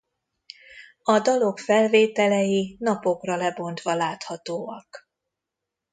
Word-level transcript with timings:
A 1.03 1.19
dalok 1.19 1.59
felvételei 1.59 2.75
napokra 2.79 3.35
lebontva 3.35 3.95
láthatóak. 3.95 5.07